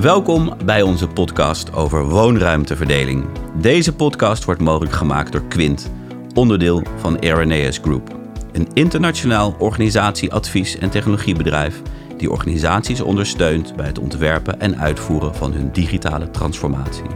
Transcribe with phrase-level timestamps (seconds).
[0.00, 3.24] Welkom bij onze podcast over woonruimteverdeling.
[3.60, 5.90] Deze podcast wordt mogelijk gemaakt door Quint,
[6.32, 8.16] onderdeel van Arenaeus Group.
[8.52, 11.82] Een internationaal organisatie, advies en technologiebedrijf
[12.16, 17.06] die organisaties ondersteunt bij het ontwerpen en uitvoeren van hun digitale transformatie.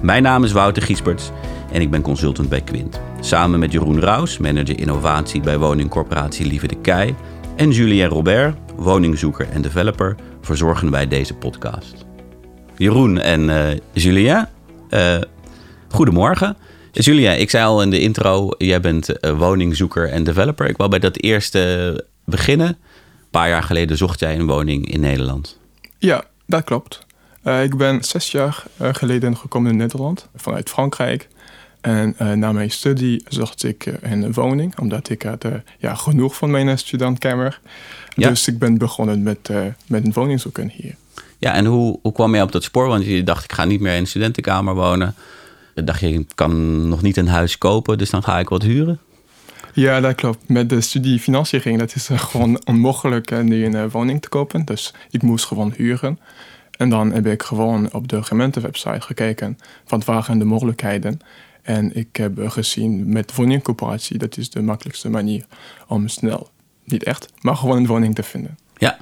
[0.00, 1.30] Mijn naam is Wouter Giesberts
[1.72, 3.00] en ik ben consultant bij Quint.
[3.20, 7.14] Samen met Jeroen Raus, manager innovatie bij woningcorporatie Lieve de Kei,
[7.56, 11.94] en Julien Robert, woningzoeker en developer, verzorgen wij deze podcast.
[12.76, 14.48] Jeroen en uh, Julien,
[14.90, 15.20] uh,
[15.88, 16.56] goedemorgen.
[16.92, 20.68] Julien, ik zei al in de intro, jij bent uh, woningzoeker en developer.
[20.68, 22.68] Ik wil bij dat eerste beginnen.
[22.68, 25.58] Een paar jaar geleden zocht jij een woning in Nederland.
[25.98, 27.06] Ja, dat klopt.
[27.62, 31.28] ik ben zes jaar geleden gekomen in Nederland vanuit Frankrijk.
[31.82, 35.94] En uh, na mijn studie zocht ik uh, een woning, omdat ik had uh, ja,
[35.94, 37.60] genoeg van mijn studentkamer.
[38.14, 38.28] Ja.
[38.28, 39.50] Dus ik ben begonnen met,
[39.86, 40.94] met een woning zoeken hier.
[41.38, 42.86] Ja, en hoe, hoe kwam je op dat spoor?
[42.86, 45.14] Want je dacht, ik ga niet meer in een studentenkamer wonen.
[45.74, 48.62] Dan dacht je, ik kan nog niet een huis kopen, dus dan ga ik wat
[48.62, 48.98] huren?
[49.74, 50.48] Ja, dat klopt.
[50.48, 54.64] Met de studiefinanciering, dat is gewoon onmogelijk nu een woning te kopen.
[54.64, 56.18] Dus ik moest gewoon huren.
[56.76, 61.20] En dan heb ik gewoon op de gemeentewebsite gekeken, wat waren de mogelijkheden.
[61.62, 65.44] En ik heb gezien met woningcoöperatie, dat is de makkelijkste manier
[65.86, 66.48] om snel,
[66.84, 68.58] niet echt, maar gewoon een woning te vinden.
[68.76, 68.98] Ja,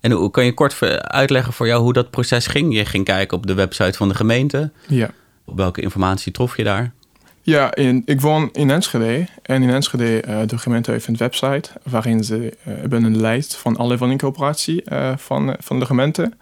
[0.00, 2.74] en hoe kan je kort uitleggen voor jou hoe dat proces ging?
[2.74, 4.70] Je ging kijken op de website van de gemeente.
[4.88, 5.10] Ja.
[5.44, 6.92] Welke informatie trof je daar?
[7.42, 9.26] Ja, in, ik woon in Enschede.
[9.42, 13.56] En in Enschede, uh, de gemeente heeft een website waarin ze uh, hebben een lijst
[13.56, 16.32] van alle woningcoöperaties uh, van, van de gemeente.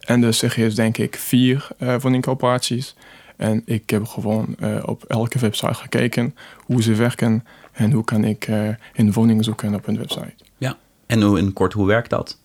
[0.00, 1.68] En dus er is denk ik vier
[2.00, 2.94] woningcoöperaties.
[3.36, 8.24] En ik heb gewoon uh, op elke website gekeken hoe ze werken en hoe kan
[8.24, 10.34] ik uh, een woning zoeken op een website.
[10.56, 12.38] Ja, en hoe, in kort, hoe werkt dat?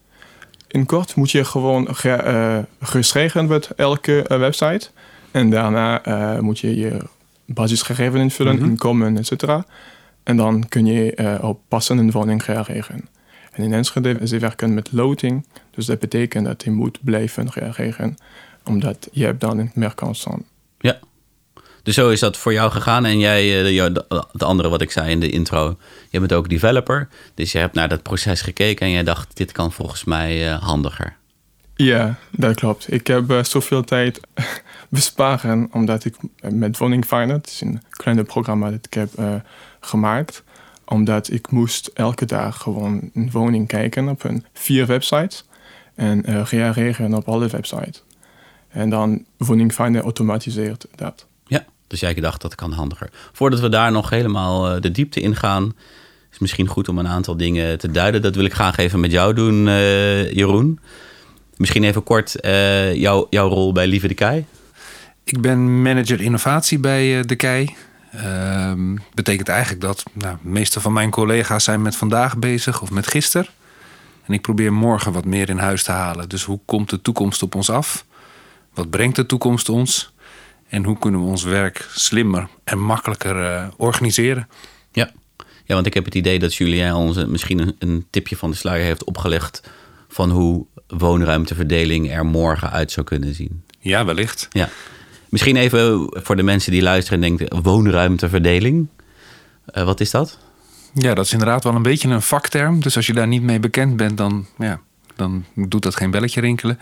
[0.67, 2.65] In kort moet je gewoon ge,
[3.33, 4.89] uh, met elke website.
[5.31, 6.01] En daarna
[6.41, 6.99] moet je je
[7.45, 8.69] basisgegevens invullen, mm -hmm.
[8.69, 9.65] inkomen, et cetera.
[10.23, 13.07] En dan kun je op passende woning reageren.
[13.51, 15.45] En in Enschede, ze werken met loting.
[15.71, 18.17] Dus dat betekent dat je moet blijven reageren.
[18.65, 20.27] Omdat je hebt dan meer kans
[20.79, 20.99] ja.
[21.83, 23.05] Dus zo is dat voor jou gegaan.
[23.05, 23.47] En jij,
[24.31, 25.77] het andere wat ik zei in de intro,
[26.09, 27.07] je bent ook developer.
[27.33, 31.17] Dus je hebt naar dat proces gekeken en jij dacht, dit kan volgens mij handiger.
[31.75, 32.93] Ja, dat klopt.
[32.93, 34.19] Ik heb uh, zoveel tijd
[34.89, 37.05] besparen omdat ik met Woning
[37.43, 39.09] is een kleine programma dat ik heb
[39.79, 40.43] gemaakt,
[40.85, 45.45] omdat ik moest elke dag gewoon een woning kijken op een vier websites
[45.95, 48.03] en reageren op alle websites.
[48.69, 51.25] En dan Woning Finder automatiseert dat.
[51.45, 53.09] Ja, dus jij dacht dat kan handiger.
[53.33, 55.73] Voordat we daar nog helemaal de diepte in gaan,
[56.31, 58.21] is misschien goed om een aantal dingen te duiden.
[58.21, 60.79] Dat wil ik graag even met jou doen, uh, Jeroen.
[61.55, 64.45] Misschien even kort uh, jou, jouw rol bij Lieve de Kei.
[65.23, 67.75] Ik ben manager innovatie bij De Kei.
[68.15, 68.71] Uh,
[69.13, 73.07] betekent eigenlijk dat nou, de meeste van mijn collega's zijn met vandaag bezig of met
[73.07, 73.47] gisteren.
[74.25, 76.29] En ik probeer morgen wat meer in huis te halen.
[76.29, 78.05] Dus hoe komt de toekomst op ons af?
[78.79, 80.11] Wat brengt de toekomst ons?
[80.69, 84.47] En hoe kunnen we ons werk slimmer en makkelijker uh, organiseren?
[84.91, 85.11] Ja.
[85.65, 88.55] ja, want ik heb het idee dat Julien ons misschien een, een tipje van de
[88.55, 89.69] sluier heeft opgelegd
[90.07, 93.63] van hoe woonruimteverdeling er morgen uit zou kunnen zien.
[93.79, 94.47] Ja, wellicht.
[94.51, 94.69] Ja.
[95.29, 98.87] Misschien even voor de mensen die luisteren en denken: woonruimteverdeling.
[99.73, 100.37] Uh, wat is dat?
[100.93, 102.81] Ja, dat is inderdaad wel een beetje een vakterm.
[102.81, 104.81] Dus als je daar niet mee bekend bent, dan ja,
[105.19, 106.79] dan doet dat geen belletje rinkelen.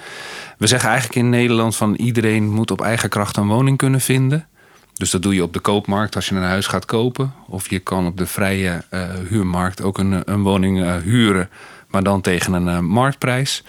[0.58, 4.48] We zeggen eigenlijk in Nederland van iedereen moet op eigen kracht een woning kunnen vinden.
[4.94, 7.34] Dus dat doe je op de koopmarkt als je een huis gaat kopen.
[7.48, 11.50] Of je kan op de vrije uh, huurmarkt ook een, een woning uh, huren,
[11.88, 13.64] maar dan tegen een uh, marktprijs.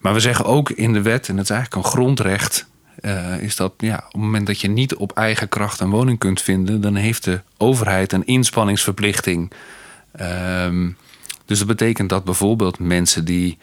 [0.00, 2.66] Maar we zeggen ook in de wet, en dat is eigenlijk een grondrecht,
[3.40, 6.42] is dat ja, op het moment dat je niet op eigen kracht een woning kunt
[6.42, 9.52] vinden, dan heeft de overheid een inspanningsverplichting.
[10.20, 10.96] Um,
[11.44, 13.58] dus dat betekent dat bijvoorbeeld mensen die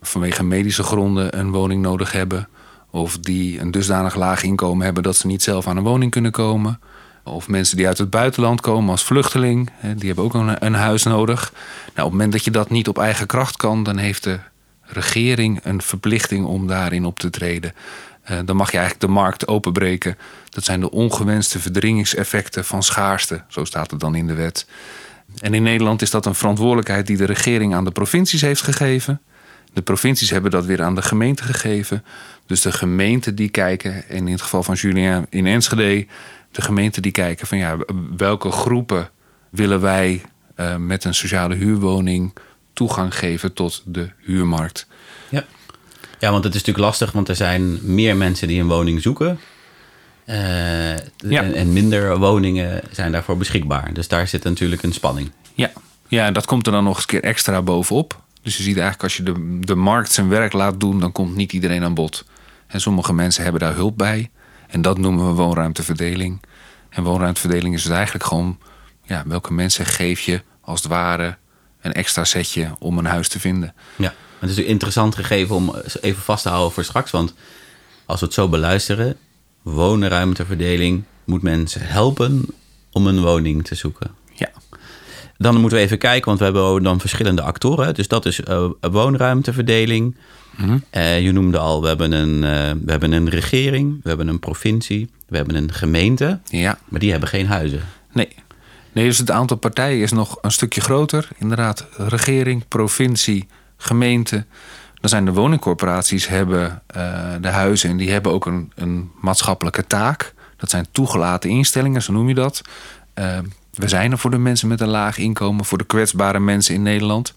[0.00, 2.48] vanwege medische gronden een woning nodig hebben.
[2.90, 6.30] Of die een dusdanig laag inkomen hebben dat ze niet zelf aan een woning kunnen
[6.30, 6.80] komen.
[7.24, 11.02] Of mensen die uit het buitenland komen als vluchteling, die hebben ook een, een huis
[11.02, 11.52] nodig.
[11.52, 14.38] Nou, op het moment dat je dat niet op eigen kracht kan, dan heeft de
[14.82, 17.72] regering een verplichting om daarin op te treden.
[18.30, 20.18] Uh, dan mag je eigenlijk de markt openbreken.
[20.48, 24.66] Dat zijn de ongewenste verdringingseffecten van schaarste, zo staat het dan in de wet.
[25.40, 29.20] En in Nederland is dat een verantwoordelijkheid die de regering aan de provincies heeft gegeven.
[29.78, 32.04] De provincies hebben dat weer aan de gemeente gegeven.
[32.46, 36.06] Dus de gemeenten die kijken, en in het geval van Julien in Enschede,
[36.50, 37.76] de gemeenten die kijken van ja,
[38.16, 39.10] welke groepen
[39.50, 40.22] willen wij
[40.56, 42.32] uh, met een sociale huurwoning
[42.72, 44.86] toegang geven tot de huurmarkt.
[45.28, 45.44] Ja.
[46.18, 49.40] Ja, want het is natuurlijk lastig, want er zijn meer mensen die een woning zoeken.
[50.24, 53.92] Eh, en, en minder woningen zijn daarvoor beschikbaar.
[53.92, 55.30] Dus daar zit natuurlijk een spanning.
[55.54, 55.70] Ja,
[56.08, 58.26] ja en dat komt er dan nog eens een keer extra bovenop.
[58.48, 61.36] Dus je ziet eigenlijk als je de, de markt zijn werk laat doen, dan komt
[61.36, 62.24] niet iedereen aan bod.
[62.66, 64.30] En sommige mensen hebben daar hulp bij.
[64.68, 66.40] En dat noemen we woonruimteverdeling.
[66.88, 68.58] En woonruimteverdeling is dus eigenlijk gewoon...
[69.02, 71.36] Ja, welke mensen geef je als het ware
[71.80, 73.74] een extra setje om een huis te vinden.
[73.96, 77.10] Ja, het is een interessant gegeven om even vast te houden voor straks.
[77.10, 77.34] Want
[78.04, 79.16] als we het zo beluisteren...
[79.62, 82.46] woonruimteverdeling moet mensen helpen
[82.92, 84.10] om een woning te zoeken.
[84.34, 84.50] Ja.
[85.38, 87.94] Dan moeten we even kijken, want we hebben dan verschillende actoren.
[87.94, 90.16] Dus dat is uh, woonruimteverdeling.
[90.56, 90.82] Mm
[91.20, 95.10] je noemde al, we hebben, een, uh, we hebben een regering, we hebben een provincie,
[95.28, 96.38] we hebben een gemeente.
[96.44, 96.78] Ja.
[96.88, 97.80] Maar die hebben geen huizen.
[98.12, 98.28] Nee.
[98.92, 101.28] Nee, dus het aantal partijen is nog een stukje groter.
[101.36, 103.46] Inderdaad, regering, provincie,
[103.76, 104.44] gemeente.
[104.94, 106.82] Dan zijn de woningcorporaties hebben
[107.40, 110.34] de huizen en die hebben ook een, een maatschappelijke taak.
[110.56, 112.62] Dat zijn toegelaten instellingen, zo noem je dat.
[113.14, 113.38] Uh,
[113.78, 116.82] we zijn er voor de mensen met een laag inkomen, voor de kwetsbare mensen in
[116.82, 117.34] Nederland.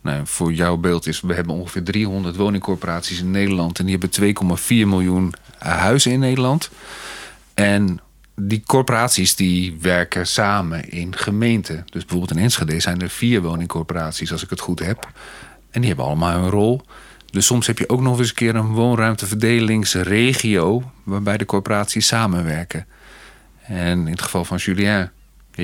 [0.00, 3.78] Nou, voor jouw beeld is, we hebben ongeveer 300 woningcorporaties in Nederland.
[3.78, 6.70] En die hebben 2,4 miljoen huizen in Nederland.
[7.54, 8.00] En
[8.34, 11.84] die corporaties die werken samen in gemeenten.
[11.84, 15.08] Dus bijvoorbeeld in Enschede zijn er vier woningcorporaties, als ik het goed heb.
[15.70, 16.82] En die hebben allemaal een rol.
[17.30, 20.90] Dus soms heb je ook nog eens een keer een woonruimteverdelingsregio...
[21.02, 22.86] waarbij de corporaties samenwerken.
[23.62, 25.10] En in het geval van Julien,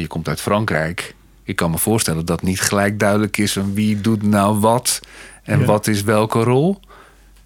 [0.00, 1.14] je komt uit Frankrijk.
[1.42, 3.52] Ik kan me voorstellen dat niet gelijk duidelijk is...
[3.52, 5.00] van wie doet nou wat
[5.42, 5.64] en ja.
[5.64, 6.80] wat is welke rol.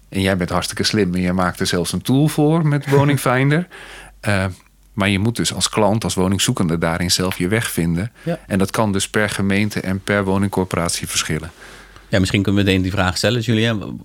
[0.09, 3.67] En jij bent hartstikke slim en je maakt er zelfs een tool voor met Woningfinder...
[4.27, 4.45] uh,
[4.97, 8.11] maar je moet dus als klant, als woningzoekende daarin zelf je weg vinden.
[8.23, 8.39] Ja.
[8.47, 11.51] En dat kan dus per gemeente en per woningcorporatie verschillen.
[12.07, 14.01] Ja, misschien kunnen we meteen die vraag stellen, Julien.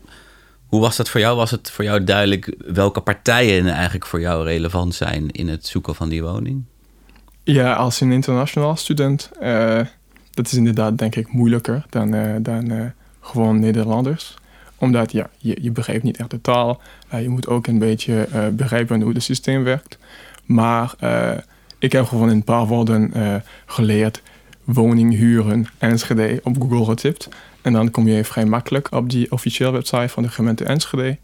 [0.67, 1.37] Hoe was dat voor jou?
[1.37, 5.95] Was het voor jou duidelijk welke partijen eigenlijk voor jou relevant zijn in het zoeken
[5.95, 6.65] van die woning?
[7.45, 9.81] Ja, als een internationaal student, uh,
[10.31, 12.85] dat is inderdaad denk ik moeilijker dan, uh, dan uh,
[13.21, 14.35] gewoon Nederlanders.
[14.77, 16.81] Omdat ja, je, je begrijpt niet echt de taal.
[17.09, 19.99] je moet ook een beetje begrijpen hoe het systeem werkt.
[20.45, 20.95] Maar
[21.79, 23.13] ik heb gewoon een paar woorden
[23.67, 24.23] geleerd.
[24.65, 27.29] Woning huren, Enschede, op Google getipt.
[27.63, 31.19] En dan kom je vrij makkelijk op die officiële website van de gemeente Enschede.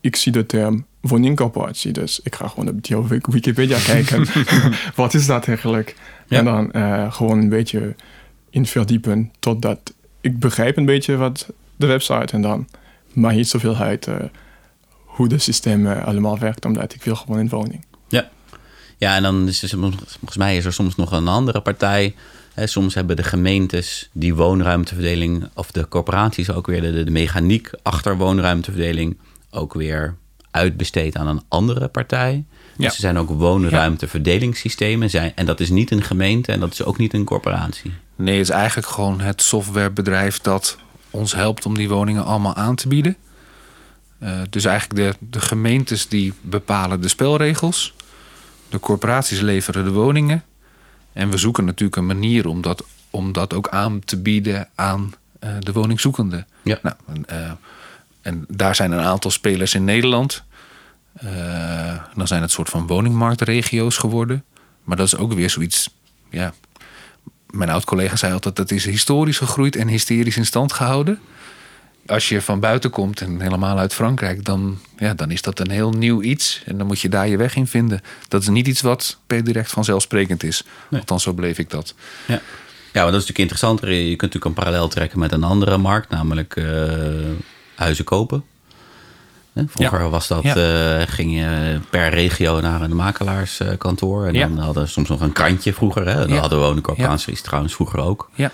[0.00, 4.26] Ik zie de term woningcorporatie, dus ik ga gewoon op die Wikipedia kijken.
[4.94, 5.96] Wat is dat eigenlijk?
[6.28, 6.38] Ja.
[6.38, 7.94] En dan uh, gewoon een beetje
[8.50, 12.68] in verdiepen totdat ik begrijp een beetje wat de website en dan
[13.12, 14.08] maakt niet zoveel uit
[15.04, 17.84] hoe de systeem allemaal werkt, omdat ik wil gewoon een woning.
[18.08, 18.30] Ja.
[18.96, 22.14] Ja, en dan is er, volgens mij is er soms nog een andere partij.
[22.54, 27.70] Hè, soms hebben de gemeentes die woonruimteverdeling, of de corporaties ook weer de, de mechaniek
[27.82, 29.16] achter woonruimteverdeling
[29.50, 30.16] ook weer
[30.50, 32.44] uitbesteed aan een andere partij.
[32.76, 32.86] Dus Ja.
[32.86, 35.10] er zijn ook woonruimteverdelingssystemen.
[35.10, 37.92] Zijn, en dat is niet een gemeente en dat is ook niet een corporatie.
[38.16, 40.78] Nee, het is eigenlijk gewoon het softwarebedrijf dat
[41.10, 43.16] ons helpt om die woningen allemaal aan te bieden.
[44.22, 47.94] Uh, dus eigenlijk de, de gemeentes die bepalen de spelregels.
[48.68, 50.44] De corporaties leveren de woningen.
[51.12, 55.14] En we zoeken natuurlijk een manier om dat, om dat ook aan te bieden aan
[55.44, 56.46] uh, de woningzoekenden.
[56.62, 56.78] Ja.
[56.82, 56.96] Nou,
[57.32, 57.50] uh,
[58.22, 60.44] en daar zijn een aantal spelers in Nederland.
[61.24, 64.44] Uh, dan zijn het soort van woningmarktregio's geworden.
[64.84, 65.94] Maar dat is ook weer zoiets.
[66.30, 66.52] Ja,
[67.50, 71.18] mijn oud-collega zei altijd: dat is historisch gegroeid en hysterisch in stand gehouden.
[72.06, 75.70] Als je van buiten komt en helemaal uit Frankrijk, dan, ja, dan is dat een
[75.70, 76.62] heel nieuw iets.
[76.66, 78.00] En dan moet je daar je weg in vinden.
[78.28, 80.62] Dat is niet iets wat per direct vanzelfsprekend is.
[80.88, 81.00] Nee.
[81.00, 81.94] Althans, zo beleef ik dat.
[82.26, 82.34] Ja.
[82.34, 82.40] ja,
[83.02, 83.90] maar dat is natuurlijk interessanter.
[83.90, 86.66] Je kunt natuurlijk een parallel trekken met een andere markt, namelijk uh,
[87.80, 88.44] huizen kopen.
[89.66, 90.08] Vroeger ja.
[90.08, 90.56] was dat, ja.
[91.00, 94.26] uh, ging je per regio naar een makelaarskantoor.
[94.26, 94.46] En Ja.
[94.48, 96.06] dan hadden we soms nog een krantje vroeger.
[96.08, 96.14] Hè?
[96.14, 96.40] Dan Ja.
[96.40, 98.30] hadden woningcorporaties trouwens vroeger ook.
[98.34, 98.50] Ja.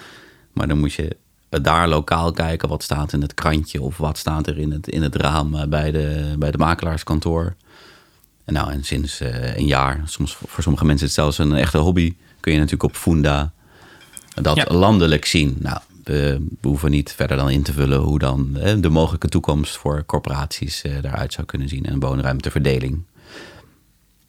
[0.52, 1.16] Maar dan moet je
[1.48, 5.02] daar lokaal kijken wat staat in het krantje of wat staat er in het, in
[5.02, 7.54] het raam eh, bij de, bij de makelaarskantoor.
[8.44, 11.56] En nou, en sinds uh, een jaar, soms voor sommige mensen is het zelfs een
[11.56, 13.52] echte hobby, kun je natuurlijk op Funda
[14.34, 14.64] dat Ja.
[14.68, 15.56] landelijk zien.
[15.58, 19.76] Nou, we, we hoeven niet verder dan in te vullen hoe dan de mogelijke toekomst
[19.76, 23.02] voor corporaties eh, daaruit zou kunnen zien en woonruimteverdeling.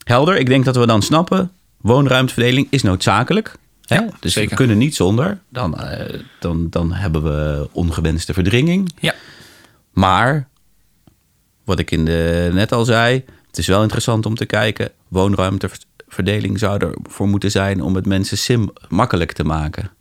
[0.03, 3.55] Helder, ik denk dat we dan snappen, woonruimteverdeling is noodzakelijk.
[3.81, 4.49] Ja, dus zeker.
[4.49, 5.39] we kunnen niet zonder.
[5.49, 8.93] Dan, eh, dan, dan hebben we ongewenste verdringing.
[8.99, 9.13] Ja.
[9.91, 10.47] Maar,
[11.63, 14.91] wat ik in de, net al zei, het is wel interessant om te kijken.
[15.07, 19.91] Woonruimteverdeling zou ervoor moeten zijn om het mensen sim makkelijk te maken.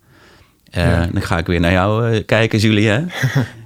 [0.71, 1.07] Eh, Ja.
[1.11, 3.11] Dan ga ik weer naar jou eh, kijken, Julien.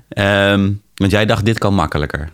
[0.10, 2.30] Ehm, want jij dacht, dit kan makkelijker.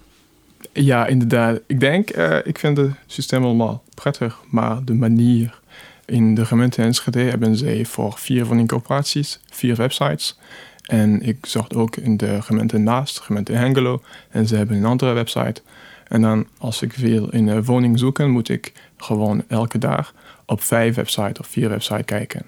[0.73, 1.59] Ja, inderdaad.
[1.67, 5.59] Ik denk, uh, ik vind het systeem allemaal prettig, maar de manier
[6.05, 10.39] in de gemeente Enschede hebben zij voor vier van die corporaties vier websites.
[10.85, 14.85] En ik zocht ook in de gemeente naast, de gemeente Hengelo, en ze hebben een
[14.85, 15.61] andere website.
[16.07, 20.13] En dan als ik wil in een woning zoeken, moet ik gewoon elke dag
[20.45, 22.41] op vijf websites of vier websites kijken.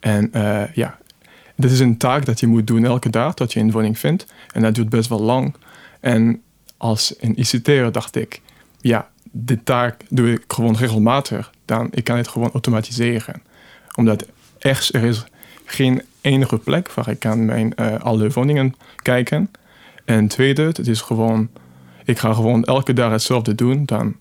[0.00, 0.98] En uh, ja,
[1.56, 4.26] dit is een taak dat je moet doen elke dag, dat je een woning vindt.
[4.52, 5.54] En dat duurt best wel lang.
[6.00, 6.42] En
[6.76, 8.40] als een ICT'er dacht ik,
[8.80, 11.52] ja, dit taak doe ik gewoon regelmatig.
[11.64, 13.42] Dan ik kan het gewoon automatiseren.
[13.94, 14.26] Omdat
[14.58, 15.24] echt, er is
[15.64, 19.50] geen enige plek waar ik kan mijn uh, alle woningen kijken.
[20.04, 21.48] En tweede, het is gewoon,
[22.04, 23.84] ik ga gewoon elke dag hetzelfde doen.
[23.84, 24.16] Dan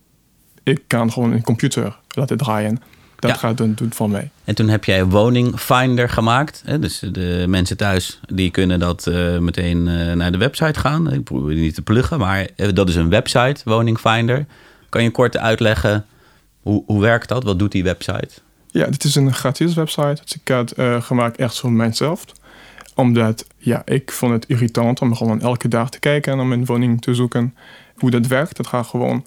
[0.63, 2.82] ik kan gewoon een computer laten draaien.
[3.27, 3.48] Dat ja.
[3.48, 4.29] gaat het doen voor mij.
[4.44, 6.62] En toen heb jij Woning Finder gemaakt.
[6.65, 6.79] Hè?
[6.79, 11.12] Dus de mensen thuis die kunnen dat uh, meteen uh, naar de website gaan.
[11.12, 14.46] Ik probeer niet te pluggen, maar dat is een website, Woning Finder.
[14.89, 16.05] Kan je kort uitleggen
[16.62, 17.44] hoe, hoe werkt dat?
[17.44, 18.29] Wat doet die website?
[18.67, 20.22] Ja, dit is een gratis website.
[20.24, 22.25] Dus ik had uh, gemaakt echt voor mijzelf.
[22.96, 26.65] Omdat ja, ik vond het irritant om gewoon elke dag te kijken en om een
[26.65, 27.55] woning te zoeken.
[27.96, 29.25] Hoe dat werkt, dat gaat gewoon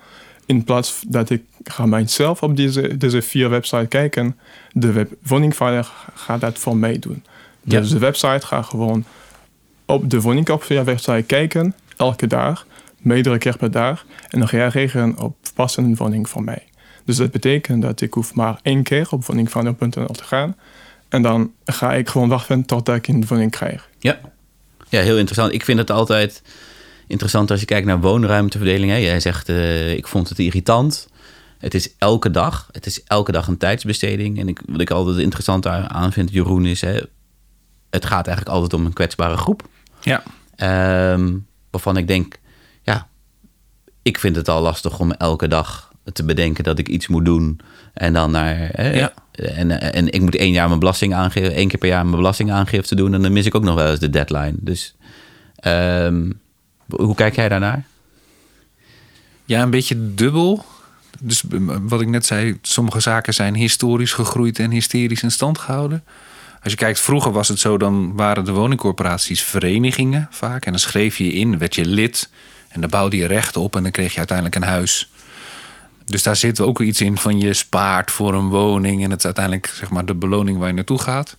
[0.48, 4.38] in plaats dat ik ga mijzelf op deze, deze vier websites kijken,
[4.72, 7.24] de web, woningvaarder gaat dat voor mij doen.
[7.62, 9.04] Dus de website gaat gewoon
[9.84, 12.66] op de woningopvia website kijken, elke dag,
[12.98, 16.62] meerdere keer per dag, en dan reageren op passende woning voor mij.
[17.04, 20.56] Dus dat betekent dat ik hoef maar één keer op woningvaarder.nl te gaan.
[21.08, 23.88] En dan ga ik gewoon wachten totdat ik een woning krijg.
[23.98, 24.20] Ja.
[24.88, 25.52] ja, heel interessant.
[25.52, 26.42] Ik vind het altijd
[27.08, 28.90] interessant als je kijkt naar woonruimteverdeling.
[28.90, 28.96] Hè.
[28.96, 31.08] Jij zegt, uh, ik vond het irritant.
[31.58, 32.68] Het is elke dag.
[32.72, 34.38] Het is elke dag een tijdsbesteding.
[34.38, 36.80] En ik, wat ik altijd interessant aan vind, Jeroen, is...
[36.80, 37.00] Hè,
[37.90, 39.68] het gaat eigenlijk altijd om een kwetsbare groep.
[40.00, 40.22] Ja.
[41.12, 42.38] Um, waarvan ik denk,
[42.82, 43.08] ja,
[44.02, 47.60] ik vind het al lastig om elke dag te bedenken dat ik iets moet doen.
[47.94, 48.68] En dan naar.
[48.72, 49.12] Hè, ja.
[49.32, 52.94] en, en ik moet één jaar mijn belasting aangeven, één keer per jaar mijn belastingaangifte
[52.94, 53.14] doen.
[53.14, 54.54] En dan mis ik ook nog wel eens de deadline.
[54.60, 54.94] Dus
[55.66, 56.40] um,
[56.88, 57.84] hoe kijk jij daarnaar?
[59.44, 60.64] Ja, een beetje dubbel.
[61.20, 61.42] Dus
[61.82, 66.04] wat ik net zei, sommige zaken zijn historisch gegroeid en hysterisch in stand gehouden.
[66.62, 70.64] Als je kijkt, vroeger was het zo, dan waren de woningcorporaties verenigingen vaak.
[70.64, 72.30] En dan schreef je in, werd je lid
[72.68, 75.10] en dan bouwde je rechten op en dan kreeg je uiteindelijk een huis.
[76.04, 79.24] Dus daar zit ook iets in van je spaart voor een woning en het is
[79.24, 81.36] uiteindelijk zeg maar, de beloning waar je naartoe gaat.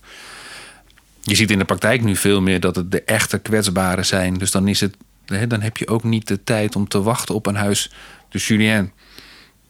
[1.22, 4.34] Je ziet in de praktijk nu veel meer dat het de echte kwetsbaren zijn.
[4.34, 4.96] Dus dan is het
[5.48, 7.90] dan heb je ook niet de tijd om te wachten op een huis.
[8.28, 8.92] Dus Julien,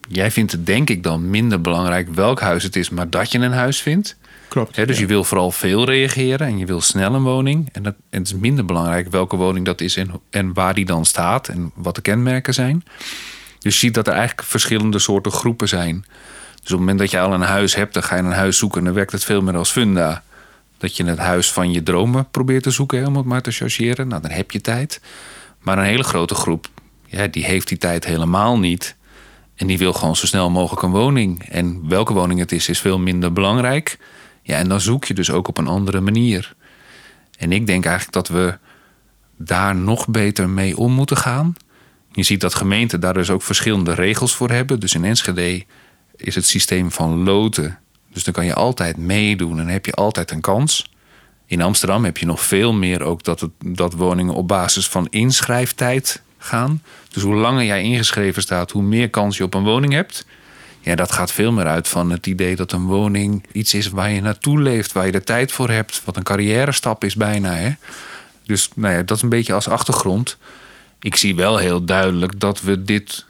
[0.08, 3.38] jij vindt het denk ik dan minder belangrijk welk huis het is, maar dat je
[3.38, 4.18] een huis vindt.
[4.48, 4.86] Klopt.
[4.86, 7.68] dus je wil vooral veel reageren en je wil snel een woning.
[7.72, 10.84] En, dat, en het is minder belangrijk welke woning dat is en, en waar die
[10.84, 12.84] dan staat en wat de kenmerken zijn.
[13.58, 16.04] Dus je ziet dat er eigenlijk verschillende soorten groepen zijn.
[16.62, 18.58] Dus op het moment dat je al een huis hebt, dan ga je een huis
[18.58, 18.84] zoeken.
[18.84, 20.22] Dan werkt het veel meer als funda.
[20.78, 24.08] Dat je het huis van je dromen probeert te zoeken, om het maar te chargeren.
[24.08, 25.00] Nou, dan heb je tijd.
[25.60, 26.68] Maar een hele grote groep,
[27.06, 28.96] ja, die heeft die tijd helemaal niet.
[29.54, 31.48] En die wil gewoon zo snel mogelijk een woning.
[31.48, 33.98] En welke woning het is, is veel minder belangrijk.
[34.42, 36.54] Ja, en dan zoek je dus ook op een andere manier.
[37.38, 38.58] En ik denk eigenlijk dat we
[39.36, 41.54] daar nog beter mee om moeten gaan.
[42.12, 44.80] Je ziet dat gemeenten daar dus ook verschillende regels voor hebben.
[44.80, 45.64] Dus in Enschede
[46.16, 47.78] is het systeem van loten.
[48.12, 50.90] Dus dan kan je altijd meedoen en heb je altijd een kans.
[51.50, 55.06] In Amsterdam heb je nog veel meer ook dat, het, dat woningen op basis van
[55.10, 56.82] inschrijftijd gaan.
[57.12, 60.26] Dus hoe langer jij ingeschreven staat, hoe meer kans je op een woning hebt.
[60.80, 64.10] Ja, dat gaat veel meer uit van het idee dat een woning iets is waar
[64.10, 67.54] je naartoe leeft, waar je de tijd voor hebt, wat een carrière stap is bijna.
[67.54, 67.72] Hè?
[68.46, 70.36] Dus nou ja, dat is een beetje als achtergrond.
[71.00, 73.26] Ik zie wel heel duidelijk dat we dit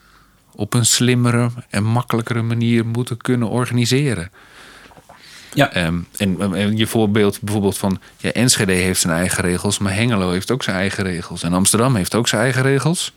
[0.52, 4.30] op een slimmere en makkelijkere manier moeten kunnen organiseren.
[5.54, 5.72] Ja.
[5.72, 10.30] Ehm, en, en, je voorbeeld bijvoorbeeld van ja, Enschede heeft zijn eigen regels, maar Hengelo
[10.30, 11.42] heeft ook zijn eigen regels.
[11.42, 13.12] En Amsterdam heeft ook zijn eigen regels.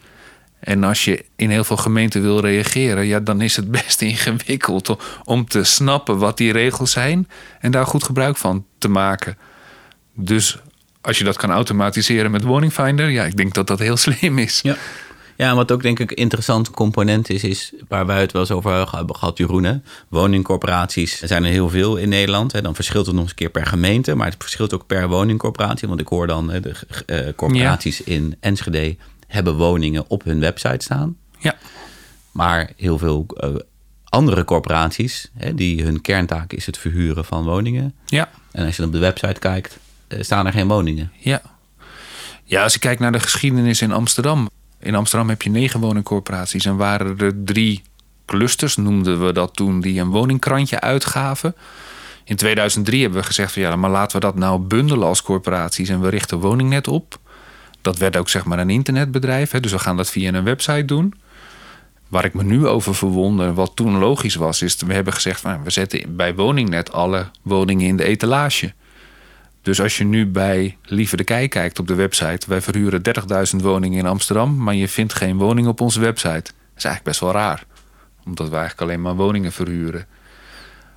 [0.59, 4.97] En als je in heel veel gemeenten wil reageren, ja, dan is het best ingewikkeld
[5.23, 7.27] om te snappen wat die regels zijn
[7.59, 9.37] en daar goed gebruik van te maken.
[10.13, 10.57] Dus
[11.01, 14.59] als je dat kan automatiseren met Woningfinder, ja, ik denk dat dat heel slim is.
[14.61, 14.75] Ja.
[15.35, 18.41] Ja, en wat ook denk ik een interessant component is, is waar wij het wel
[18.41, 19.83] eens over hebben gehad, Jeroen.
[20.07, 22.51] Woningcorporaties zijn er heel veel in Nederland.
[22.51, 22.61] Hè.
[22.61, 25.87] Dan verschilt het nog eens een keer per gemeente, maar het verschilt ook per woningcorporatie.
[25.87, 26.75] Want ik hoor dan hè, de
[27.07, 28.95] uh, corporaties in Enschede
[29.27, 31.17] hebben woningen op hun website staan.
[31.39, 31.55] Ja.
[32.31, 33.49] Maar heel veel uh,
[34.03, 37.93] andere corporaties, hè, die hun kerntaak is het verhuren van woningen.
[38.05, 38.29] Ja.
[38.51, 41.11] En als je op de website kijkt, uh, staan er geen woningen.
[41.19, 41.41] Ja.
[42.43, 44.49] Ja, als ik kijk naar de geschiedenis in Amsterdam
[44.83, 47.83] In Amsterdam heb je negen woningcorporaties en waren er drie
[48.25, 51.55] clusters, noemden we dat toen, die een woningkrantje uitgaven.
[52.23, 55.89] In 2003 hebben we gezegd van ja, maar laten we dat nou bundelen als corporaties
[55.89, 57.19] en we richten woningnet op.
[57.81, 60.85] Dat werd ook zeg maar een internetbedrijf, hè, dus we gaan dat via een website
[60.85, 61.13] doen.
[62.07, 65.63] Waar ik me nu over verwonder, wat toen logisch was, is we hebben gezegd van
[65.63, 68.73] we zetten bij woningnet alle woningen in de etalage.
[69.63, 73.01] Dus als je nu bij Lieve de Kei kijkt op de website, wij verhuren
[73.55, 76.31] 30.000 woningen in Amsterdam, maar je vindt geen woning op onze website.
[76.31, 77.65] Dat is eigenlijk best wel raar,
[78.25, 80.05] omdat we eigenlijk alleen maar woningen verhuren.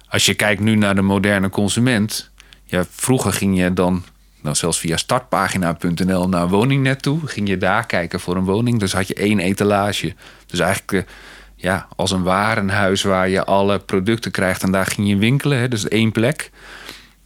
[0.08, 2.30] Als je kijkt nu naar de moderne consument,
[2.64, 4.04] ja, vroeger ging je dan
[4.42, 8.92] nou, zelfs via startpagina.nl naar woningnet toe, ging je daar kijken voor een woning, dus
[8.92, 10.14] had je één etalage.
[10.46, 11.14] Dus eigenlijk eh,
[11.56, 15.68] ja, als een warenhuis waar je alle producten krijgt en daar ging je winkelen, hè,
[15.68, 16.50] dus één plek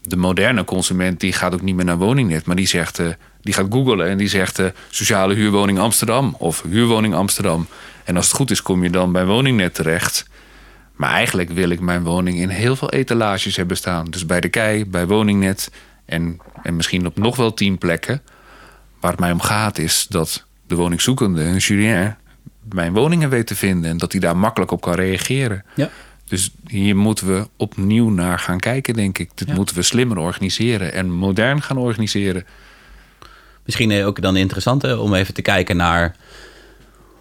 [0.02, 3.08] de moderne consument die gaat ook niet meer naar woningnet, maar die zegt, uh,
[3.40, 7.66] die gaat googlen en die zegt uh, sociale huurwoning Amsterdam of huurwoning Amsterdam.
[8.04, 10.28] En als het goed is, kom je dan bij woningnet terecht.
[10.94, 14.04] Maar eigenlijk wil ik mijn woning in heel veel etalages hebben staan.
[14.04, 15.70] Dus bij de kei, bij woningnet
[16.04, 18.22] en, en misschien op nog wel tien plekken.
[19.00, 22.16] Waar het mij om gaat is dat de woningzoekende, een Julien,
[22.68, 25.64] mijn woningen weet te vinden en dat hij daar makkelijk op kan reageren.
[25.74, 25.90] Ja.
[26.30, 29.30] Dus hier moeten we opnieuw naar gaan kijken, denk ik.
[29.34, 32.44] Dit moeten we slimmer organiseren en modern gaan organiseren.
[33.64, 36.16] Misschien ook dan interessant om even te kijken naar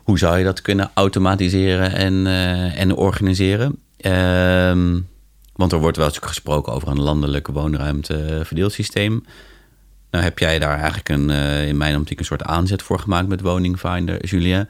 [0.03, 3.79] hoe zou je dat kunnen automatiseren en, uh, en organiseren.
[3.97, 4.99] Ehm,
[5.55, 9.25] want er wordt wel eens gesproken over een landelijk woonruimteverdeelsysteem.
[10.11, 13.27] Nou heb jij daar eigenlijk een, uh, in mijn optiek een soort aanzet voor gemaakt
[13.27, 14.69] met Woningfinder, Julien.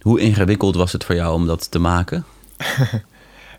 [0.00, 2.24] Hoe ingewikkeld was het voor jou om dat te maken?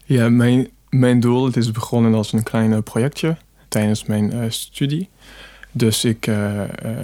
[0.09, 3.37] Ja, mijn, mijn doel het is begonnen als een klein projectje
[3.67, 5.09] tijdens mijn uh, studie.
[5.71, 6.61] Dus ik, uh,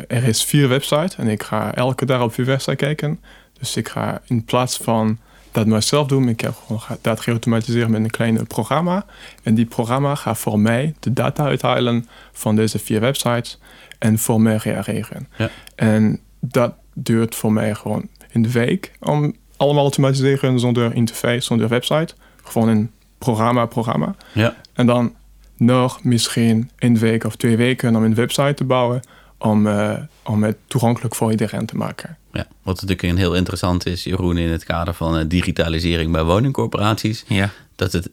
[0.07, 3.19] er is vier websites en ik ga elke dag op vier websites kijken.
[3.59, 5.17] Dus ik ga in plaats van
[5.51, 9.05] dat mezelf doen, ik heb gewoon dat geautomatiseerd met een klein programma.
[9.44, 13.59] En die programma gaat voor mij de data uithalen van deze vier websites
[14.00, 15.27] en voor mij reageren.
[15.37, 15.50] Ja.
[15.75, 21.41] En dat duurt voor mij gewoon in de week om allemaal te automatiseren zonder interface,
[21.41, 22.13] zonder website.
[22.46, 24.16] Gewoon een programma, programma.
[24.34, 24.55] Ja.
[24.74, 25.16] En dan
[25.58, 29.01] nog misschien een week of twee weken om een website te bouwen
[29.38, 32.18] om, uh, om het toegankelijk voor iedereen te maken.
[32.31, 36.24] Ja, wat natuurlijk een heel interessant is, Jeroen, in het kader van uh, digitalisering bij
[36.24, 37.24] woningcorporaties.
[37.27, 37.50] Ja.
[37.75, 38.10] Dat het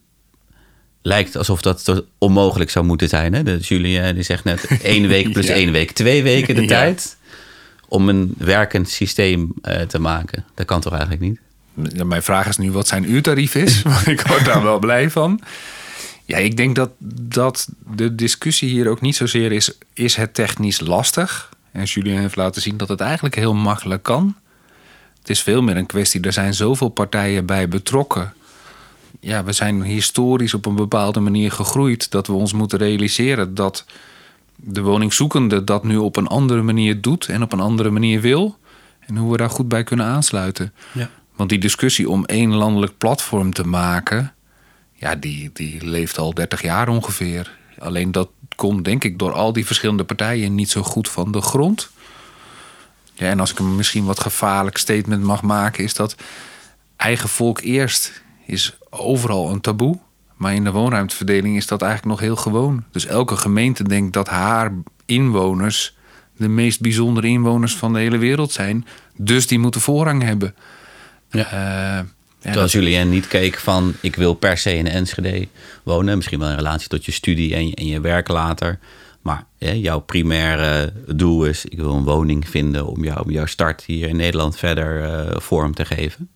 [1.03, 3.35] lijkt alsof dat onmogelijk zou moeten zijn.
[3.35, 3.43] Hè?
[3.43, 7.17] De Julie die zegt net één week plus één week, twee weken de tijd
[7.89, 10.45] om een werkend systeem uh, te maken.
[10.55, 11.41] Dat kan toch eigenlijk niet?
[12.05, 13.83] Mijn vraag is nu wat zijn uurtarief is.
[13.83, 15.41] Want ik word daar wel blij van.
[16.25, 19.79] Ja, ik denk dat, dat de discussie hier ook niet zozeer is...
[19.93, 21.51] is het technisch lastig?
[21.73, 24.35] En Julien heeft laten zien dat het eigenlijk heel makkelijk kan.
[25.19, 26.21] Het is veel meer een kwestie...
[26.21, 28.35] er zijn zoveel partijen bij betrokken.
[29.21, 32.11] Ja, we zijn historisch op een bepaalde manier gegroeid...
[32.11, 33.85] dat we ons moeten realiseren dat
[34.57, 37.27] de woningzoekende dat nu op een andere manier doet...
[37.27, 38.61] en op een andere manier wil...
[39.07, 40.73] En hoe we daar goed bij kunnen aansluiten.
[40.93, 41.11] Ja.
[41.37, 44.35] Want die discussie om één landelijk platform te maken,
[44.93, 47.59] ja, die, die leeft al 30 jaar ongeveer.
[47.79, 51.41] Alleen dat komt, denk ik, door al die verschillende partijen niet zo goed van de
[51.41, 51.91] grond.
[53.15, 56.17] Ja, en als ik een misschien wat gevaarlijk statement mag maken, is dat
[56.97, 59.99] eigen volk eerst is overal een taboe.
[60.37, 62.85] Maar in de woonruimteverdeling is dat eigenlijk nog heel gewoon.
[62.91, 64.73] Dus elke gemeente denkt dat haar
[65.07, 65.97] inwoners
[66.37, 68.87] de meest bijzondere inwoners van de hele wereld zijn.
[69.17, 70.55] Dus die moeten voorrang hebben.
[71.33, 71.53] Ja.
[71.53, 72.07] Uh,
[72.43, 75.49] ja, Terwijl Julien niet keek van ik wil per se in Enschede
[75.83, 76.17] wonen.
[76.17, 78.79] Misschien wel in relatie tot je studie en je, en je werk later.
[79.21, 83.85] Maar jouw primaire doel is ik wil een woning vinden om, jou, om jouw start
[83.85, 86.31] hier in Nederland verder uh, vorm te geven.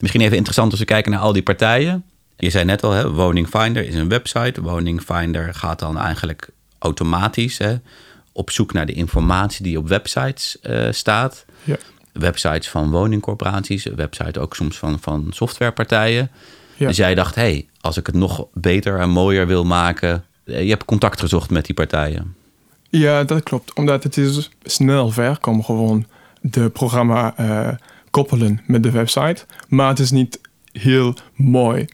[0.00, 2.04] Misschien even interessant als we kijken naar al die partijen.
[2.36, 4.62] Je zei net al, hè, Woningfinder is een website.
[4.62, 7.74] Woningfinder gaat dan eigenlijk automatisch hè,
[8.32, 11.44] op zoek naar de informatie die op websites uh, staat.
[11.64, 11.76] Ja
[12.18, 16.30] websites van woningcorporaties, websites ook soms van, van softwarepartijen.
[16.78, 20.62] Dus jij dacht, hé, hey, als ik het nog beter en mooier wil maken, eh,
[20.62, 22.34] je hebt contact gezocht met die partijen.
[22.90, 23.74] Ja, dat klopt.
[23.74, 26.06] Omdat het is snel werk om gewoon
[26.40, 27.68] de programma uh,
[28.10, 29.44] koppelen met de website.
[29.68, 30.40] Maar het is niet
[30.72, 31.86] heel mooi,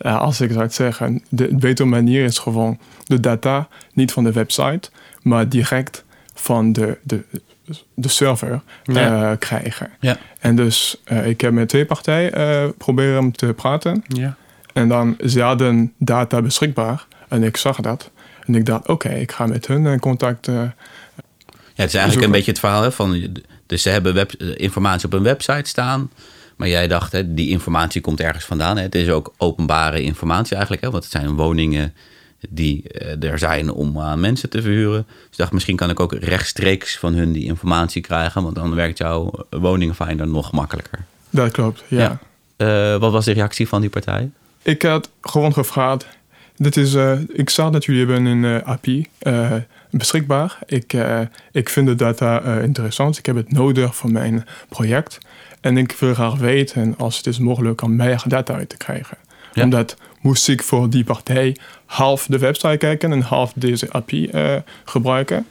[0.00, 1.22] uh, als ik zou zeggen.
[1.28, 4.90] De betere manier is gewoon de data, niet van de website,
[5.22, 7.24] maar direct van de, de
[7.94, 9.30] de server ja.
[9.30, 9.90] uh, krijgen.
[10.00, 10.18] Ja.
[10.40, 14.04] En dus uh, ik heb met twee partijen uh, proberen te praten.
[14.06, 14.36] Ja.
[14.72, 17.06] En dan ze hadden data beschikbaar.
[17.28, 18.10] En ik zag dat.
[18.46, 20.46] En ik dacht, oké, okay, ik ga met hun in contact.
[20.46, 22.22] het is eigenlijk zoeken.
[22.22, 23.36] een beetje het verhaal hè, van...
[23.66, 26.10] Dus ze hebben web, informatie op een website staan...
[26.56, 28.76] Maar jij dacht, hè, die informatie komt ergens vandaan.
[28.76, 28.82] Hè?
[28.82, 30.84] Het is ook openbare informatie eigenlijk.
[30.84, 30.90] Hè?
[30.90, 31.94] Want het zijn woningen
[32.50, 35.06] die eh, er zijn om aan mensen te verhuren.
[35.06, 38.42] Dus ik dacht, misschien kan ik ook rechtstreeks van hun die informatie krijgen.
[38.42, 41.04] Want dan werkt jouw woningfinder nog makkelijker.
[41.30, 42.18] Dat klopt, ja.
[42.56, 44.30] Eh, wat was de reactie van die partij?
[44.62, 46.06] Ik had gewoon gevraagd.
[46.56, 49.52] Dit is, eh, ik zag dat jullie hebben een eh, API eh,
[49.90, 50.58] beschikbaar.
[50.66, 51.20] Ik, eh,
[51.52, 53.18] ik vind de data eh, interessant.
[53.18, 55.18] Ik heb het nodig voor mijn project.
[55.60, 59.16] En ik wil graag weten als het is mogelijk om meer data uit te krijgen.
[59.54, 59.62] Ja.
[59.62, 64.56] Omdat moest ik voor die partij half de website kijken en half deze API eh,
[64.84, 65.46] gebruiken.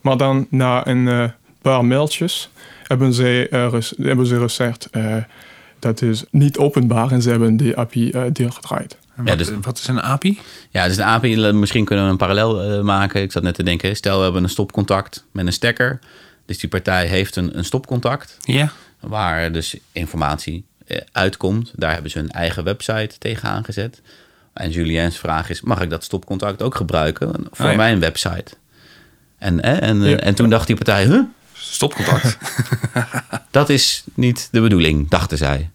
[0.00, 1.24] Maar dan na een eh,
[1.62, 2.50] paar mailtjes
[2.82, 3.72] hebben ze, eh,
[4.06, 5.16] hebben ze gezegd eh,
[5.78, 8.96] dat is niet openbaar en ze hebben die API eh deelgedraaid.
[9.16, 10.38] En Ja, wat, dus- wat is een API?
[10.70, 13.22] Ja, dus de API, misschien kunnen we een parallel maken.
[13.22, 15.98] Ik zat net te denken, stel we hebben een stopcontact met een stekker.
[16.46, 18.72] Dus die partij heeft een, een stopcontact Ja.
[19.00, 20.64] waar dus informatie
[21.12, 21.72] uitkomt.
[21.76, 24.00] Daar hebben ze hun eigen website tegenaan gezet.
[24.52, 27.76] En Julien's vraag is, mag ik dat stopcontact ook gebruiken voor Oh ja.
[27.76, 28.52] mijn website?
[29.38, 30.16] En, eh, en, eh, Ja.
[30.16, 32.38] en toen dacht die partij, huh, Stopcontact.
[33.50, 35.70] dat is niet de bedoeling, dachten zij.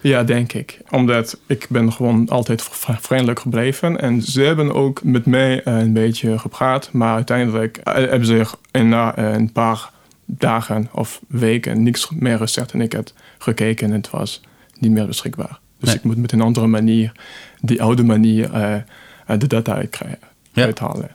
[0.00, 0.78] Ja, denk ik.
[0.90, 2.68] Omdat ik ben gewoon altijd
[3.00, 4.00] vriendelijk gebleven.
[4.00, 6.92] En ze hebben ook met mij eh, een beetje gepraat.
[6.92, 9.90] Maar uiteindelijk eh, hebben ze na eh, een paar
[10.24, 12.72] dagen of weken niks meer gezegd.
[12.72, 14.40] En ik heb gekeken en het was
[14.82, 15.58] niet meer beschikbaar.
[15.78, 15.94] Dus Nee.
[15.98, 17.12] ik moet met een andere manier,
[17.60, 20.18] die oude manier, eh, eh, de data uitkrijgen,
[20.52, 20.64] Ja.
[20.64, 21.10] uithalen.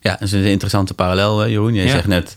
[0.00, 1.74] Ja, dat is een interessante parallel, hè, Jeroen.
[1.74, 1.90] Jij Ja.
[1.90, 2.36] zegt net,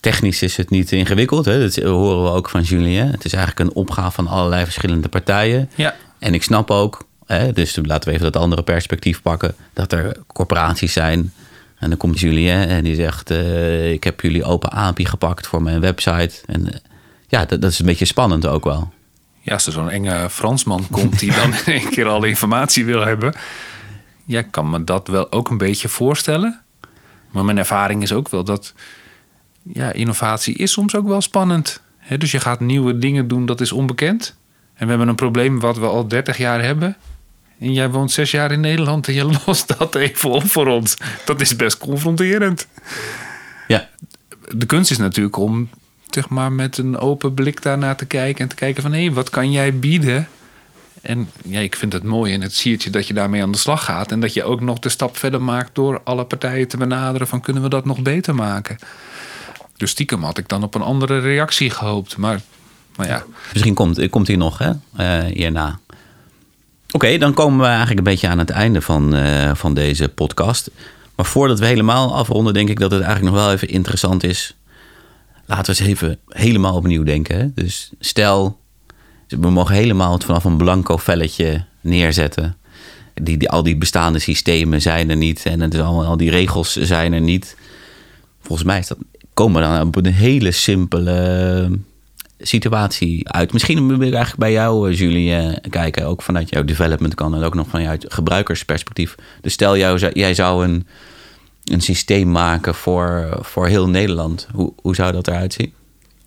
[0.00, 1.44] technisch is het niet ingewikkeld.
[1.44, 1.60] Hè?
[1.60, 3.10] Dat horen we ook van Julien.
[3.10, 5.70] Het is eigenlijk een opgave van allerlei verschillende partijen.
[5.74, 5.94] ja.
[6.18, 10.16] En ik snap ook, hè, dus laten we even dat andere perspectief pakken, dat er
[10.26, 11.32] corporaties zijn.
[11.78, 15.62] En dan komt Julien en die zegt, eh, ik heb jullie open API gepakt voor
[15.62, 16.30] mijn website.
[16.46, 16.80] En
[17.28, 18.92] ja, dat, dat is een beetje spannend ook wel.
[19.46, 23.04] Ja, als er zo'n enge Fransman komt die dan in één keer alle informatie wil
[23.04, 23.34] hebben.
[24.24, 26.60] Ja, ik kan me dat wel ook een beetje voorstellen.
[27.30, 28.74] Maar mijn ervaring is ook wel dat
[29.62, 31.82] ja, innovatie is soms ook wel spannend.
[32.18, 34.36] Dus je gaat nieuwe dingen doen, dat is onbekend.
[34.74, 36.96] En we hebben een probleem wat we al 30 jaar hebben.
[37.58, 40.96] En jij woont zes jaar in Nederland en je lost dat even op voor ons.
[41.24, 42.66] Dat is best confronterend.
[43.68, 43.88] Ja,
[44.54, 45.68] De kunst is natuurlijk om
[46.16, 49.30] zeg maar, met een open blik daarnaar te kijken en te kijken van hé, wat
[49.30, 50.28] kan jij bieden?
[51.02, 53.84] En ja, ik vind het mooi en het siertje dat je daarmee aan de slag
[53.84, 54.12] gaat.
[54.12, 57.40] En dat je ook nog de stap verder maakt door alle partijen te benaderen van
[57.40, 58.76] kunnen we dat nog beter maken?
[59.76, 62.16] Dus stiekem had ik dan op een andere reactie gehoopt.
[62.16, 62.40] Maar,
[62.96, 65.78] maar ja, Misschien komt, komt hij nog hè, eh, hierna.
[66.90, 70.70] Oké, dan komen we eigenlijk een beetje aan het einde van, eh, van deze podcast.
[71.14, 74.55] Maar voordat we helemaal afronden, denk ik dat het eigenlijk nog wel even interessant is.
[75.46, 77.52] Laten we eens even helemaal opnieuw denken.
[77.54, 78.58] Dus stel,
[79.28, 82.56] we mogen helemaal het vanaf een blanco velletje neerzetten.
[83.14, 87.56] Die, al die bestaande systemen zijn er niet en al die regels zijn er niet.
[88.40, 88.98] Volgens mij is dat,
[89.34, 91.70] komen we dan op een hele simpele
[92.38, 93.52] situatie uit.
[93.52, 96.06] Misschien wil ik eigenlijk bij jou, eh, Julie, eh, kijken.
[96.06, 99.14] Ook vanuit jouw development kan en ook nog vanuit gebruikersperspectief.
[99.40, 100.86] Dus stel, jou, jij zou een,
[101.72, 104.48] een systeem maken voor, voor heel Nederland.
[104.52, 105.74] Hoe, hoe zou dat eruit zien?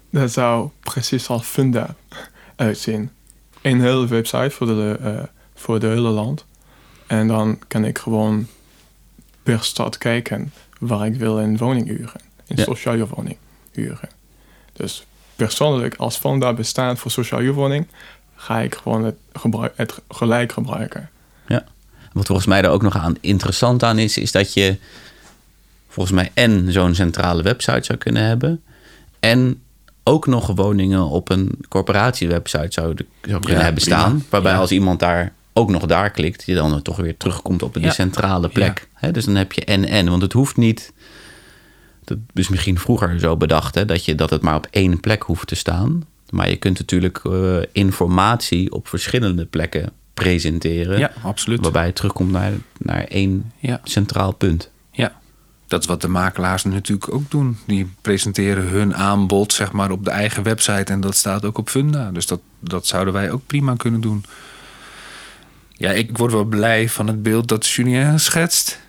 [0.09, 1.95] Dat zou precies als Funda
[2.55, 3.11] uitzien.
[3.61, 5.23] Een hele website voor de, eh,
[5.55, 6.45] voor de hele land.
[7.07, 8.47] En dan kan ik gewoon
[9.43, 12.21] per stad kijken waar ik wil een woning huren.
[12.47, 12.63] Een Ja.
[12.63, 13.37] sociale woning
[13.71, 14.09] huren.
[14.73, 17.87] Dus persoonlijk, als Funda bestaat voor sociale huurwoning,
[18.35, 21.09] ga ik gewoon het, gebruik, het gelijk gebruiken.
[21.47, 21.63] Ja.
[22.13, 24.77] Wat volgens mij er ook nog aan interessant aan is, is dat je
[25.89, 28.61] volgens mij en zo'n centrale website zou kunnen hebben.
[29.19, 29.61] En
[30.03, 33.97] ook nog woningen op een corporatiewebsite zou, zou kunnen Ja, hebben prima.
[33.99, 34.25] staan.
[34.29, 34.57] Waarbij Ja.
[34.57, 37.91] als iemand daar ook nog daar klikt, je dan toch weer terugkomt op die Ja.
[37.91, 38.87] centrale plek.
[39.11, 40.09] Dus dan heb je en en.
[40.09, 40.93] Want het hoeft niet.
[42.03, 45.23] Dat is misschien vroeger zo bedacht, hè, dat, je, dat het maar op één plek
[45.23, 46.03] hoeft te staan.
[46.29, 50.99] Maar je kunt natuurlijk eh, informatie op verschillende plekken presenteren.
[50.99, 51.59] ja absoluut.
[51.61, 53.79] Waarbij je terugkomt naar, naar één Ja.
[53.83, 54.69] centraal punt.
[55.69, 57.57] Dat is wat de makelaars natuurlijk ook doen.
[57.65, 61.69] Die presenteren hun aanbod zeg maar, op de eigen website en dat staat ook op
[61.69, 62.11] Funda.
[62.11, 64.25] Dus dat, dat zouden wij ook prima kunnen doen.
[65.71, 68.79] Ja, ik word wel blij van het beeld dat Julien schetst.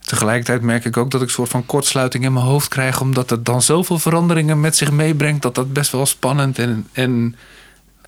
[0.00, 3.30] Tegelijkertijd merk ik ook dat ik een soort van kortsluiting in mijn hoofd krijg, omdat
[3.30, 7.36] het dan zoveel veranderingen met zich meebrengt dat dat best wel spannend en, en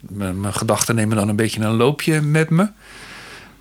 [0.09, 2.68] mijn gedachten nemen dan een beetje een loopje met me.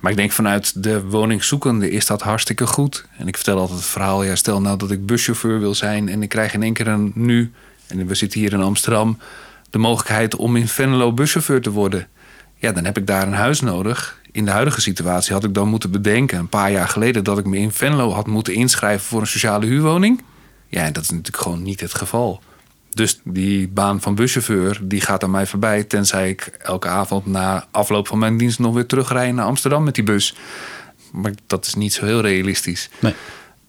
[0.02, 3.04] Maar ik denk vanuit de woningzoekende is dat hartstikke goed.
[3.16, 6.22] En ik vertel altijd het verhaal, ja, stel nou dat ik buschauffeur wil zijn en
[6.22, 7.52] ik krijg in één keer een nu,
[7.86, 9.18] en we zitten hier in Amsterdam,
[9.70, 12.08] de mogelijkheid om in Venlo buschauffeur te worden.
[12.56, 14.20] Ja, dan heb ik daar een huis nodig.
[14.32, 17.46] In de huidige situatie had ik dan moeten bedenken, een paar jaar geleden, dat ik
[17.46, 20.22] me in Venlo had moeten inschrijven voor een sociale huurwoning.
[20.68, 22.42] Ja, en dat is natuurlijk gewoon niet het geval.
[22.94, 25.84] Dus die baan van buschauffeur, die gaat aan mij voorbij...
[25.84, 29.94] tenzij ik elke avond na afloop van mijn dienst nog weer terugrij naar Amsterdam met
[29.94, 30.34] die bus.
[31.12, 32.88] Maar dat is niet zo heel realistisch.
[32.98, 33.14] Nee.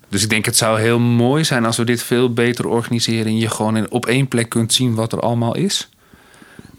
[0.09, 3.25] Dus ik denk het zou heel mooi zijn als we dit veel beter organiseren...
[3.25, 5.89] en je gewoon op één plek kunt zien wat er allemaal is.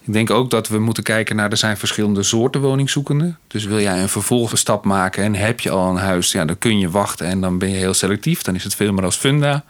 [0.03, 1.51] Ik denk ook dat we moeten kijken naar...
[1.51, 3.39] er zijn verschillende soorten woningzoekenden.
[3.47, 6.33] Dus wil jij een vervolgstap maken en heb je al een huis...
[6.33, 8.43] Ja, dan kun je wachten en dan ben je heel selectief.
[8.43, 9.65] Dan is het veel meer als funda...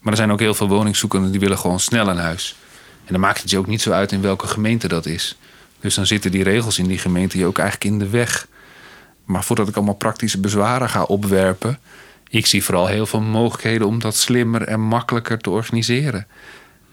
[0.00, 2.56] Maar er zijn ook heel veel woningzoekenden die willen gewoon snel een huis.
[3.04, 5.38] En dan maakt het je ook niet zo uit in welke gemeente dat is.
[5.80, 8.46] Dus dan zitten die regels in die gemeente je ook eigenlijk in de weg.
[9.24, 11.78] Maar voordat ik allemaal praktische bezwaren ga opwerpen,
[12.28, 16.26] ik zie vooral heel veel mogelijkheden om dat slimmer en makkelijker te organiseren.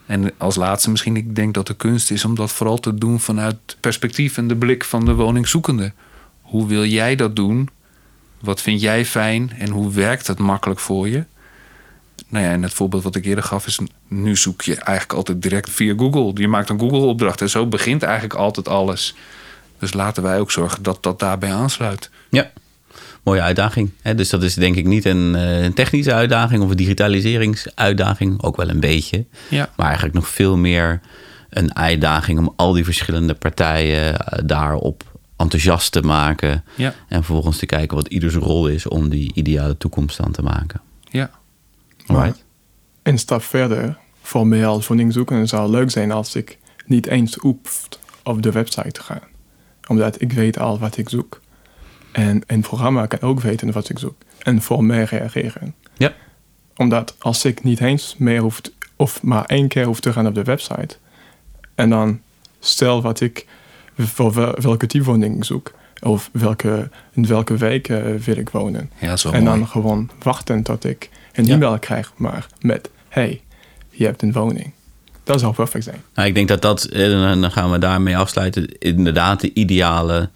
[0.05, 3.19] En als laatste misschien, ik denk dat de kunst is om dat vooral te doen
[3.19, 5.93] vanuit perspectief en de blik van de woningzoekende.
[6.41, 7.69] Hoe wil jij dat doen?
[8.39, 11.23] Wat vind jij fijn en hoe werkt het makkelijk voor je?
[12.27, 13.79] Nou ja, en het voorbeeld wat ik eerder gaf is...
[14.07, 16.41] nu zoek je eigenlijk altijd direct via Google.
[16.41, 19.15] Je maakt een Google-opdracht en zo begint eigenlijk altijd alles.
[19.79, 22.09] Dus laten wij ook zorgen dat dat daarbij aansluit.
[22.29, 22.51] Ja,
[23.23, 23.91] mooie uitdaging.
[24.15, 28.43] Dus dat is denk ik niet een, eh, een technische uitdaging of een digitaliseringsuitdaging.
[28.43, 29.25] Ook wel een beetje.
[29.49, 29.69] Ja.
[29.75, 31.01] Maar eigenlijk nog veel meer
[31.49, 35.03] een uitdaging om al die verschillende partijen eh, daarop
[35.37, 36.63] enthousiast te maken.
[36.75, 36.93] Ja.
[37.07, 40.81] En vervolgens te kijken wat ieders rol is om die ideale toekomst dan te maken.
[41.09, 41.29] Ja.
[42.05, 42.43] Right.
[43.03, 47.35] Een stap verder, voor mij als woningzoekende zou het leuk zijn als ik niet eens
[47.35, 49.21] hoeft op de website te gaan.
[49.87, 51.41] Omdat ik weet al wat ik zoek.
[52.11, 54.15] En een programma kan ook weten wat ik zoek.
[54.39, 55.75] En voor mij reageren.
[55.97, 56.13] Ja.
[56.75, 60.35] Omdat als ik niet eens meer hoeft, of maar één keer hoef te gaan op
[60.35, 60.95] de website.
[61.75, 62.21] En dan
[62.59, 63.45] stel wat ik,
[63.97, 65.73] voor wel- welke type woning ik zoek.
[66.01, 68.91] Of welke, in welke wijk eh, wil ik wonen.
[68.99, 69.59] Ja, zo en mooi.
[69.59, 71.53] dan gewoon wachten tot ik een Ja.
[71.53, 73.41] e-mail krijg, maar met: hey,
[73.89, 74.71] je hebt een woning.
[75.23, 76.01] Dat zou perfect zijn.
[76.15, 80.29] Nou, ik denk dat dat, eh, en dan gaan we daarmee afsluiten, inderdaad de ideale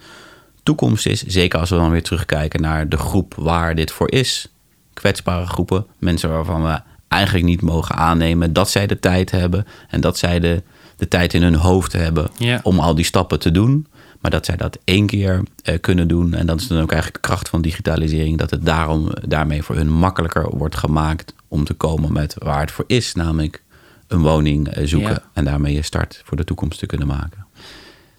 [0.63, 1.23] toekomst is.
[1.23, 4.51] Zeker als we dan weer terugkijken naar de groep waar dit voor is.
[4.93, 10.01] Kwetsbare groepen, mensen waarvan we eigenlijk niet mogen aannemen dat zij de tijd hebben en
[10.01, 10.63] dat zij de,
[10.97, 12.59] de tijd in hun hoofd hebben Ja.
[12.63, 13.87] om al die stappen te doen.
[14.19, 16.33] Maar dat zij dat één keer eh, kunnen doen.
[16.33, 18.37] En dat is dan ook eigenlijk de kracht van digitalisering.
[18.37, 22.71] Dat het daarom, daarmee voor hun makkelijker wordt gemaakt om te komen met waar het
[22.71, 23.13] voor is.
[23.13, 23.63] Namelijk
[24.07, 25.09] een woning eh, zoeken.
[25.09, 25.23] Ja.
[25.33, 27.45] En daarmee je start voor de toekomst te kunnen maken.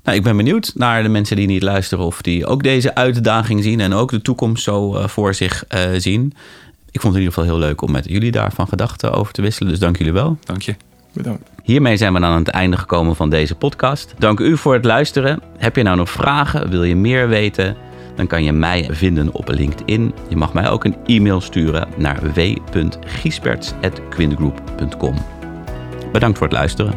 [0.02, 3.62] Nou, ik ben benieuwd naar de mensen die niet luisteren of die ook deze uitdaging
[3.62, 5.64] zien en ook de toekomst zo eh, voor zich
[5.96, 6.32] zien.
[6.90, 9.42] Ik vond het in ieder geval heel leuk om met jullie daarvan gedachten over te
[9.42, 9.70] wisselen.
[9.70, 10.38] Dus dank jullie wel.
[10.44, 10.89] Dank je.
[11.12, 11.50] Bedankt.
[11.62, 14.14] Hiermee zijn we dan aan het einde gekomen van deze podcast.
[14.18, 15.40] Dank u voor het luisteren.
[15.58, 16.70] Heb je nou nog vragen?
[16.70, 17.76] Wil je meer weten?
[18.16, 20.14] Dan kan je mij vinden op LinkedIn.
[20.28, 25.14] Je mag mij ook een e-mail sturen naar w.giesperts.quintgroup.com.
[26.12, 26.94] Bedankt voor het luisteren.